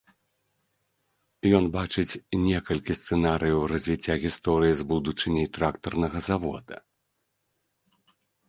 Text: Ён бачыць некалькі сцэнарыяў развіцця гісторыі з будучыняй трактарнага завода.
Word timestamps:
Ён 1.57 1.65
бачыць 1.75 2.19
некалькі 2.45 2.93
сцэнарыяў 2.99 3.61
развіцця 3.73 4.15
гісторыі 4.25 4.73
з 4.81 4.89
будучыняй 4.95 5.47
трактарнага 5.59 6.19
завода. 6.33 6.75